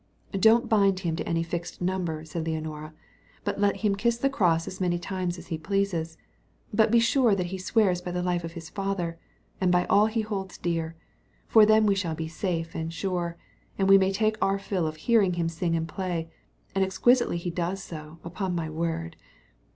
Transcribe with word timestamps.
"Don't 0.31 0.67
bind 0.67 1.01
him 1.01 1.15
to 1.17 1.27
any 1.29 1.43
fixed 1.43 1.79
number," 1.79 2.25
said 2.25 2.43
Leonora; 2.47 2.91
"but 3.43 3.59
let 3.61 3.81
him 3.85 3.95
kiss 3.95 4.17
the 4.17 4.31
cross 4.31 4.67
as 4.67 4.81
many 4.81 4.97
times 4.97 5.37
as 5.37 5.45
he 5.49 5.59
pleases; 5.59 6.17
but 6.73 6.89
be 6.89 6.97
sure 6.99 7.35
that 7.35 7.45
he 7.53 7.59
swears 7.59 8.01
by 8.01 8.09
the 8.09 8.23
life 8.23 8.43
of 8.43 8.53
his 8.53 8.67
father, 8.67 9.19
and 9.61 9.71
by 9.71 9.85
all 9.91 10.07
he 10.07 10.21
holds 10.21 10.57
dear; 10.57 10.95
for 11.47 11.67
then 11.67 11.85
we 11.85 11.93
shall 11.93 12.15
be 12.15 12.27
safe 12.27 12.73
and 12.73 12.91
sure, 12.91 13.37
and 13.77 13.87
we 13.87 13.99
may 13.99 14.11
take 14.11 14.37
our 14.41 14.57
fill 14.57 14.87
of 14.87 14.95
hearing 14.95 15.33
him 15.33 15.47
sing 15.47 15.75
and 15.75 15.87
play; 15.87 16.31
and 16.73 16.83
exquisitely 16.83 17.37
he 17.37 17.51
does 17.51 17.83
so, 17.83 18.17
upon 18.25 18.55
my 18.55 18.71
word. 18.71 19.15